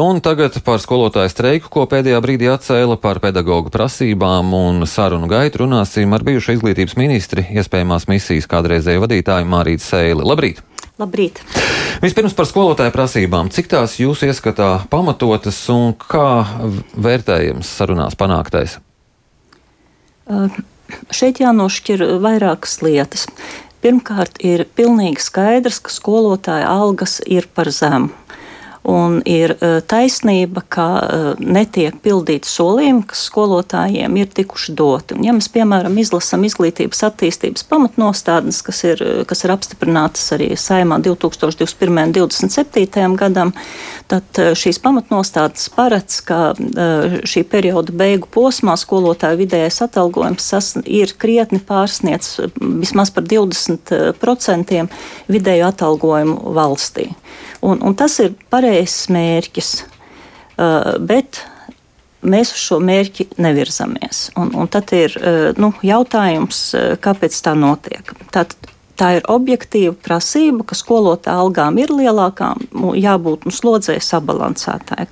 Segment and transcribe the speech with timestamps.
[0.00, 5.60] Un tagad par skolotāju streiku, ko pēdējā brīdī atcēla par pedagoģu prasībām un sarunu gaitu
[5.62, 10.26] runāsim ar bijušo izglītības ministri, iespējamās misijas kādreizēju vadītāju Mārītu Sēli.
[10.26, 10.62] Labrīt!
[10.98, 11.38] Labrīt!
[12.02, 13.52] Vispirms par skolotāju prasībām.
[13.54, 16.42] Cik tās jūs ieskatā pamatotas un kā
[16.94, 18.80] vērtējams sarunās panāktais?
[20.26, 20.50] Uh,
[21.14, 23.28] šeit jānošķir vairākas lietas.
[23.84, 28.10] Pirmkārt, ir pilnīgi skaidrs, ka skolotāja algas ir par zemu.
[28.84, 35.16] Un ir e, taisnība, ka e, netiek pildīti solījumi, kas skolotājiem ir tikuši doti.
[35.16, 39.00] Un, ja mēs, piemēram, izlasām izglītības attīstības pamatnostādnes, kas ir,
[39.30, 42.02] kas ir apstiprinātas arī saimā 2021.
[42.02, 43.16] un 2027.
[43.22, 43.54] gadam,
[44.12, 46.42] tad e, šīs pamatnostādnes paredz, ka
[47.24, 50.52] šī perioda beigu posmā skolotāju vidējais atalgojums
[50.84, 54.84] ir krietni pārsniedz vismaz par 20%
[55.32, 57.08] vidēju atalgojumu valstī.
[57.64, 59.70] Un, un tas ir pareizs mērķis,
[60.58, 61.40] uh, bet
[62.24, 64.28] mēs uz šo mērķi nevirzamies.
[64.40, 68.12] Un, un tad ir uh, nu, jautājums, uh, kāpēc tā notiek.
[68.34, 68.70] Tātad,
[69.00, 72.66] tā ir objektīva prasība, ka skolotāja algām ir lielākām,
[73.00, 75.08] jābūt nu, slodzē sabalansētāji.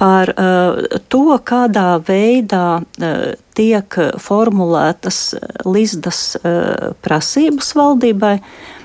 [0.00, 3.24] Par uh, to, kādā veidā uh,
[3.56, 5.22] tiek formulētas
[5.64, 8.76] Līsdas uh, prasības valdībai, uh,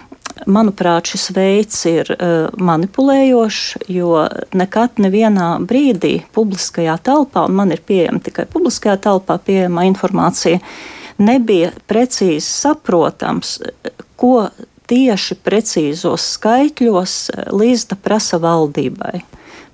[0.44, 7.80] Manuprāt, šis veids ir uh, manipulējošs, jo nekad nevienā brīdī publiskajā telpā, un man ir
[7.88, 10.59] pieejama tikai publiskajā telpā pieejama informācija,
[11.23, 13.58] nebija precīzi saprotams,
[14.19, 14.50] ko
[14.92, 17.16] tieši precīzos skaitļos
[17.55, 19.23] Līsda prasa valdībai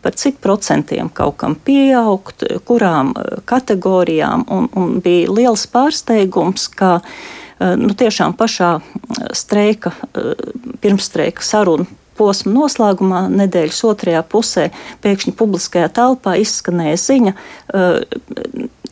[0.01, 3.11] par cik procentiem kaut kam pieaugt, kurām
[3.45, 4.47] kategorijām.
[4.49, 7.40] Un, un bija liels pārsteigums, ka Eh,
[7.77, 10.33] nu, tiešām pašā eh, streika, eh,
[10.81, 11.87] pirmstreika sarunu
[12.17, 14.69] posma noslēgumā, nedēļas otrajā pusē,
[15.01, 17.33] pēkšņi publiskajā telpā izskanēja ziņa.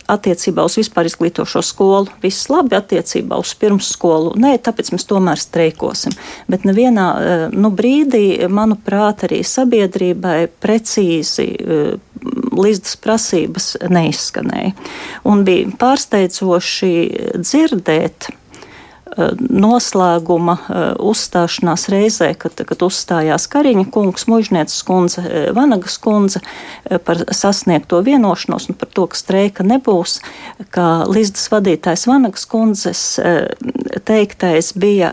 [0.09, 6.15] Attiecībā uz vispār izglītošo skolu viss labi, attiecībā uz pirmsskolu nē, tāpēc mēs tomēr streikosim.
[6.49, 7.05] Bet nevienā
[7.53, 11.51] nu, brīdī, manuprāt, arī sabiedrībai precīzi
[12.59, 14.73] līdzdas prasības neizskanēja.
[15.29, 16.93] Un bija pārsteidzoši
[17.37, 18.31] dzirdēt
[19.39, 26.97] noslēguma eh, uzstāšanās reizē, kad, kad uzstājās Kariņa kungs, mužnieces kundze, eh, Vanagas kundze eh,
[27.03, 30.19] par sasniegto vienošanos un par to, ka streika nebūs,
[30.73, 33.01] ka Līsdas vadītājs Vanagas kundzes
[34.05, 35.11] teiktais bija,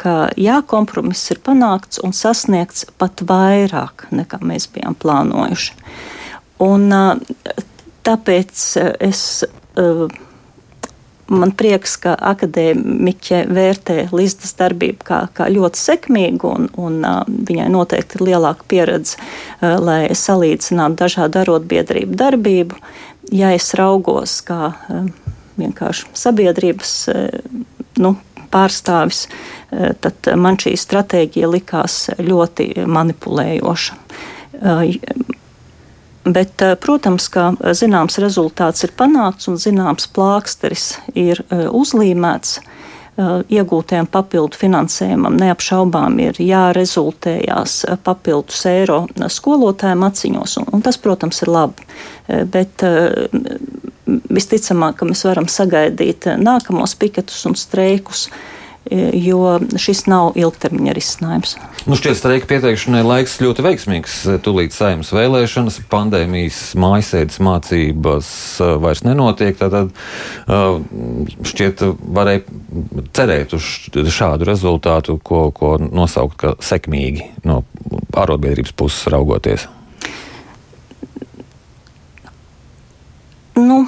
[0.00, 5.76] ka jā, kompromiss ir panākts un sasniegts pat vairāk nekā mēs bijām plānojuši.
[6.64, 6.90] Un
[8.06, 8.64] tāpēc
[9.10, 9.22] es
[11.30, 17.68] Man prieks, ka akadēmiķe vērtē Līsdas darbību kā, kā ļoti sekmīgu, un, un uh, viņai
[17.70, 22.80] noteikti ir lielāka pieredze, uh, lai salīdzinātu dažādu arotbiedrību darbību.
[23.30, 25.06] Ja es raugos kā uh,
[25.60, 26.94] vienkārši sabiedrības
[28.00, 28.14] nu,
[28.50, 29.26] pārstāvis,
[30.02, 33.98] tad man šī stratēģija likās ļoti manipulējoša.
[36.24, 42.60] Bet, eh, protams, ka eh, zināms rezultāts ir panākts un zināms plāksteris ir eh, uzlīmēts.
[43.20, 47.74] Iegūtajam papildu finansējumam neapšaubām ir jārezultējās
[48.06, 49.02] papildus eiro
[49.34, 51.84] skolotājiem aciņos, un, un tas, protams, ir labi.
[52.54, 52.80] Bet
[54.06, 58.30] visticamāk, ka mēs varam sagaidīt nākamos piketus un streikus
[58.90, 61.54] jo šis nav ilgtermiņa risinājums.
[61.86, 64.16] Nu, šķiet, streika pieteikšanai laiks ļoti veiksmīgs.
[64.44, 69.54] Tūlīt saimnes vēlēšanas, pandēmijas mājasēdes mācības uh, vairs nenotiek.
[69.60, 70.80] Tātad uh,
[71.52, 71.84] šķiet,
[72.18, 72.44] varēja
[73.16, 73.70] cerēt uz
[74.18, 77.62] šādu rezultātu, ko, ko nosaukt kā sekmīgi no
[78.18, 79.68] arotbiedrības puses raugoties.
[83.60, 83.84] Nu,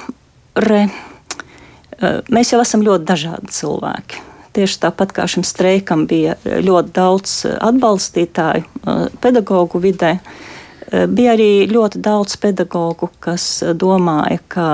[0.55, 4.22] re, uh, mēs jau esam ļoti dažādi cilvēki
[4.53, 11.33] Tieši tāpat kā šim streikam bija ļoti daudz eh, atbalstītāju eh, pedagoģu vidē, eh, bija
[11.33, 13.47] arī ļoti daudz pedagoģu, kas
[13.81, 14.67] domāja, ka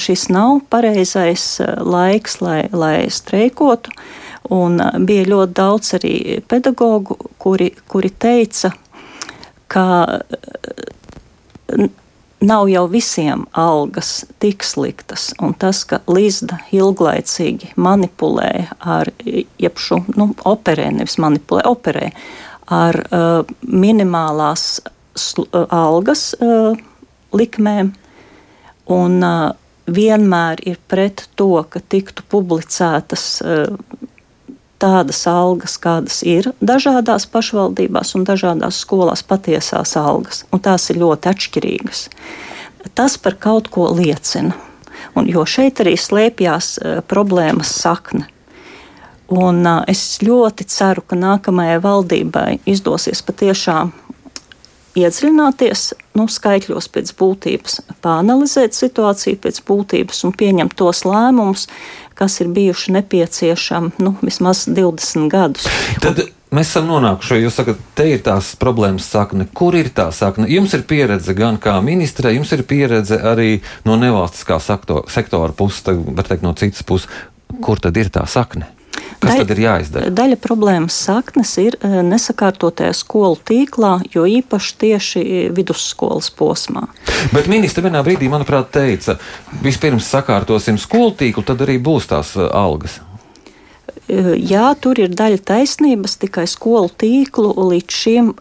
[0.00, 1.44] šis nav pareizais
[1.84, 3.92] laiks, lai, lai streikotu.
[4.56, 6.14] Un bija ļoti daudz arī
[6.48, 8.72] pedagoģu, kuri, kuri teica,
[9.70, 9.84] ka
[12.40, 19.10] nav jau visiem algas tik sliktas, un tas, ka Līsda ilglaicīgi manipulē ar,
[19.60, 22.10] jeb šo, nu, operē, nevis manipulē, operē
[22.70, 26.78] ar uh, minimālās uh, algas uh,
[27.36, 27.92] likmēm,
[28.90, 29.50] un uh,
[29.90, 33.74] vienmēr ir pret to, ka tiktu publicētas uh,
[34.80, 41.30] tādas algas, kādas ir dažādās pašvaldībās un dažādās skolās patiesās algas, un tās ir ļoti
[41.30, 42.02] atšķirīgas.
[42.96, 44.56] Tas par kaut ko liecina,
[45.14, 48.26] un, jo šeit arī slēpjas uh, problēmas sakne.
[49.30, 53.92] Un, uh, es ļoti ceru, ka nākamajai valdībai izdosies patiešām
[55.00, 55.84] iedziļināties
[56.18, 61.66] nu, skaitļos pēc būtības, pāanalizēt situāciju pēc būtības un pieņemt tos lēmumus,
[62.18, 65.68] kas ir bijuši nepieciešami nu, vismaz 20 gadus.
[66.04, 66.20] Tad
[66.52, 69.46] mēs esam nonākuši, jūs sakat, te ir tās problēmas sakne.
[69.56, 70.48] Kur ir tā sakne?
[70.50, 73.54] Jums ir pieredze gan kā ministrē, jums ir pieredze arī
[73.88, 77.08] no nevalstiskā sektora puses, var teikt, no citas puses.
[77.64, 78.68] Kur tad ir tā sakne?
[79.18, 80.12] Kas daļa, tad ir jāizdara?
[80.20, 85.24] Daļa problēmas saknes ir eh, nesakārtotajā skolu tīklā, jo īpaši tieši
[85.56, 86.86] vidusskolas posmā.
[87.34, 89.18] Bet ministra vienā brīdī, manuprāt, teica,
[89.64, 93.00] vispirms sakārtosim skolu tīklu, tad arī būs tās eh, algas.
[94.10, 98.32] Jā, tur ir daļa taisnības, tikai skolu tīklu līdz šim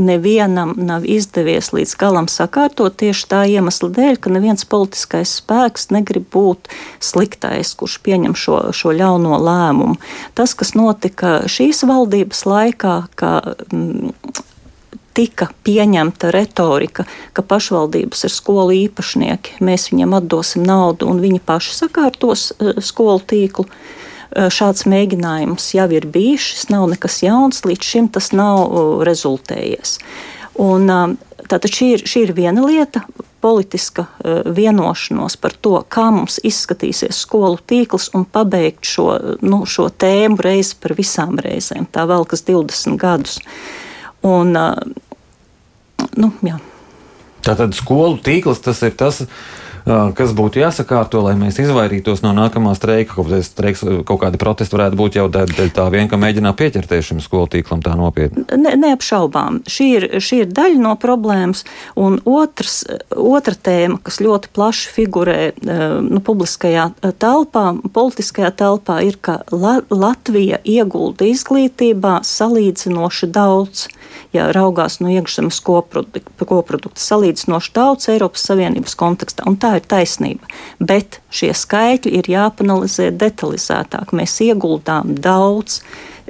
[0.00, 6.28] nevienam nav izdevies līdz galam sakārtot tieši tā iemesla dēļ, ka neviens politiskais spēks negrib
[6.34, 6.70] būt
[7.02, 9.98] sliktais, kurš pieņem šo, šo ļauno lēmumu.
[10.36, 13.32] Tas, kas notika šīs valdības laikā, ka
[13.70, 14.12] mm,
[15.16, 17.06] tika pieņemta retorika,
[17.36, 22.50] ka pašvaldības ir skolu īpašnieki, mēs viņiem atdosim naudu un viņi paši sakārtos
[22.84, 23.66] skolu tīklu.
[23.66, 28.92] Eh, šāds mēģinājums jau ir bijis, šis nav nekas jauns, līdz šim tas nav eh,
[29.08, 29.98] rezultējies.
[30.60, 33.04] Un, eh, tātad šī ir, šī ir viena lieta,
[33.40, 34.04] politiska
[34.52, 39.06] vienošanos par to, kā mums izskatīsies skolu tīkls un pabeigt šo,
[39.40, 41.86] nu, šo tēmu reizi par visām reizēm.
[41.88, 43.38] Tā vēl kas 20 gadus.
[44.28, 44.52] Un,
[46.20, 46.60] nu, jā.
[47.50, 49.24] Tātad skolu tīkls tas ir tas
[49.84, 53.16] kas būtu jāsakārto, lai mēs izvairītos no nākamā streika.
[53.16, 57.22] Kaut, streiks, kaut kāda protesta varētu būt jau dēļ tā vien, ka mēģinā pieķerties šim
[57.24, 58.44] skolu tīklam tā nopietni.
[58.60, 59.62] Ne, neapšaubām.
[59.70, 61.64] Šī ir, šī ir daļa no problēmas.
[62.00, 62.82] Un otrs,
[63.16, 66.90] otra tēma, kas ļoti plaši figurē nu, publiskajā
[67.22, 73.88] telpā, politiskajā telpā, ir, ka La Latvija iegulda izglītībā salīdzinoši daudz
[74.32, 77.02] ja raugās no iekšzemes koprodukta, koprodukta
[77.40, 80.46] salīdzinoši daudz Eiropas Savienības kontekstā, un tā ir taisnība.
[80.78, 84.12] Bet šie skaitļi ir jāpanalizē detalizētāk.
[84.12, 85.80] Mēs ieguldām daudz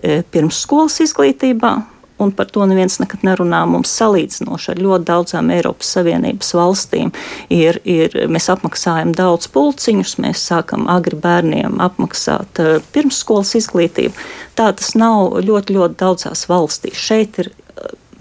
[0.03, 1.83] e, pirmsskolas izglītībā,
[2.21, 3.65] un par to neviens nekad nerunā.
[3.67, 7.13] Mums salīdzinoši ar ļoti daudzām Eiropas Savienības valstīm
[7.51, 14.15] ir, ir mēs apmaksājam daudz pulciņus, mēs sākam agri bērniem apmaksāt uh, pirmsskolas izglītību.
[14.55, 17.01] Tā tas nav ļoti, ļoti daudzās valstīs.
[17.01, 17.55] Šeit ir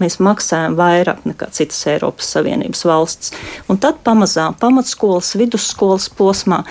[0.00, 3.34] mēs maksājam vairāk nekā citas Eiropas Savienības valsts.
[3.70, 6.62] Un tad pamazām pamatskolas, vidusskolas posmā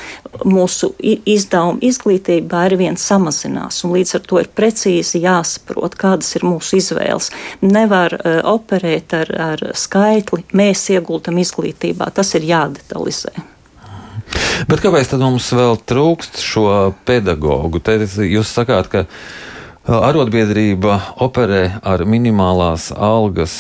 [0.46, 3.84] mūsu izdevumi izglītībā ar vien samazinās.
[3.86, 7.32] Līdz ar to ir precīzi jāsaprot, kādas ir mūsu izvēles.
[7.66, 13.34] Nevar uh, operēt ar, ar skaitli, mēs ieguldam izglītībā, tas ir jādetalizē.
[14.70, 16.66] Bet kāpēc tad mums vēl trūkst šo
[17.08, 17.82] pedagoģu?
[17.82, 17.96] Te
[18.28, 19.06] jūs sakāt, ka
[19.90, 23.54] Arotbiedrība operē ar minimālās algas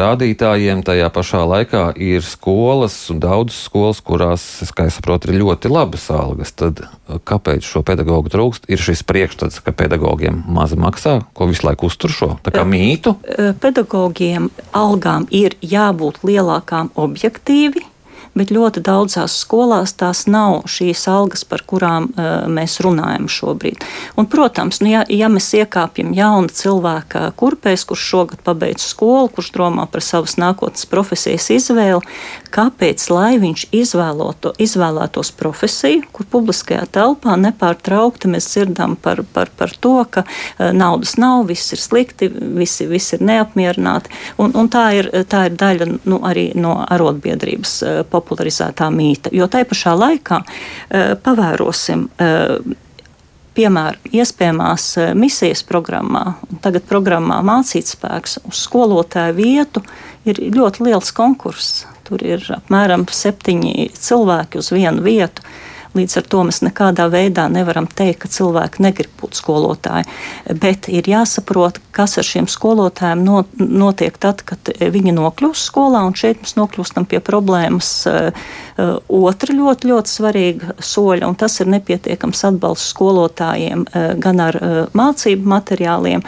[0.00, 0.80] rādītājiem.
[0.86, 6.06] Tajā pašā laikā ir skolas un daudzas skolas, kurās, kā es saprotu, ir ļoti labas
[6.14, 6.54] algas.
[6.56, 6.80] Tad
[7.28, 8.70] kāpēc šo pedagoģu trūkst?
[8.72, 13.18] Ir šis priekšstats, ka pedagogiem maz maksā, ko visu laiku uztur šo mītu?
[13.60, 17.84] Pedagogiem algām ir jābūt lielākām objektīvi
[18.38, 23.84] bet ļoti daudzās skolās tās nav šīs algas, par kurām uh, mēs runājam šobrīd.
[24.18, 29.50] Un, protams, nu, ja, ja mēs iekāpjam jaunu cilvēku kurpēs, kurš šogad pabeidz skolu, kurš
[29.56, 32.02] domā par savas nākotnes profesijas izvēli,
[32.54, 39.74] kāpēc lai viņš izvēloto, izvēlētos profesiju, kur publiskajā telpā nepārtraukti mēs dzirdam par, par, par
[39.80, 44.12] to, ka uh, naudas nav, viss ir slikti, visi, visi ir neapmierināti.
[44.38, 49.32] Un, un tā, ir, tā ir daļa nu, arī no arotbiedrības uh, populācijas popularizētā mīta.
[49.34, 52.08] Jo tai pašā laikā uh, pavērosim.
[52.18, 52.76] Uh,
[53.58, 59.82] piemēram, iespējamās uh, misijas programmā, tagad programmā Mācīt spēks uz skolotāju vietu
[60.28, 61.86] ir ļoti liels konkurss.
[62.08, 65.44] Tur ir apmēram septiņi cilvēki uz vienu vietu.
[65.96, 70.04] Līdz ar to mēs nekādā veidā nevaram teikt, ka cilvēki negrib būt skolotāji.
[70.60, 73.24] Bet ir jāsaprot, kas ar šiem skolotājiem
[73.58, 78.48] notiek tad, kad viņi nokļūst skolā, un šeit mēs nokļūstam pie problēmas eh,
[79.08, 84.78] otra ļoti, ļoti svarīga soļa, un tas ir nepietiekams atbalsts skolotājiem eh, gan ar eh,
[84.98, 86.24] mācību materiāliem,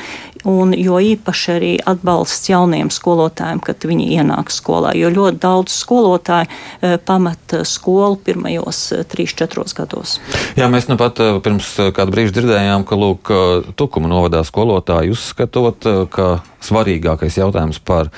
[0.48, 6.48] un jo īpaši arī atbalsts jauniem skolotājiem, kad viņi ienāk skolā, jo ļoti daudz skolotāju
[6.48, 8.82] uh, pamet skolu pirmajos
[9.12, 10.18] 3-4 gados.
[10.58, 13.32] Jā, mēs nu pat pirms kādu brīžu dzirdējām, ka lūk,
[13.78, 16.28] Tukuma novadā skolotāji uzskatot, ka
[16.64, 18.10] svarīgākais jautājums par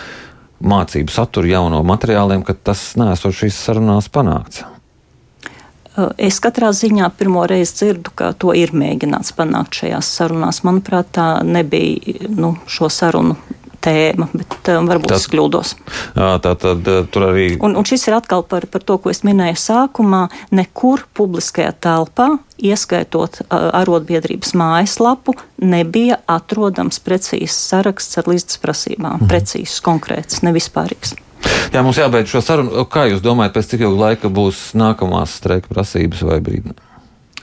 [0.62, 4.62] mācību saturu jauno materiāliem, ka tas nesot šīs sarunās panākts.
[6.16, 10.62] Es katrā ziņā pirmo reizi dzirdu, ka to ir mēģināts panākt šajās sarunās.
[10.64, 13.36] Manuprāt, tā nebija nu, šo sarunu
[13.82, 15.74] tēma, bet um, varbūt tā, es kļūdos.
[16.14, 17.48] Tā tad tur arī.
[17.64, 20.22] Un, un šis ir atkal par, par to, ko es minēju sākumā.
[20.54, 22.28] Nekur publiskajā telpā,
[22.62, 29.18] ieskaitot uh, arotbiedrības mājaslapu, nebija atrodams precīzs saraksts ar līdzsprasībām.
[29.18, 29.32] Mhm.
[29.32, 31.16] Precīzs, konkrēts, nevispārīgs.
[31.72, 32.84] Jā, mums jābeidz šo sarunu.
[32.92, 36.90] Kā jūs domājat, pēc cik ilga laika būs nākamās streika prasības vai brīdinājumi?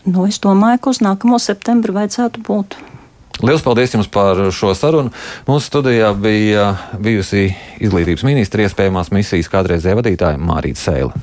[0.10, 2.78] Nu, es domāju, ka uz nākamo septembri vajadzētu būt.
[3.40, 5.12] Lielas paldies jums par šo sarunu.
[5.48, 11.22] Mūsu studijā bija bijusi izglītības ministra iespējamās misijas kādreizējā vadītāja Mārīta Sēle.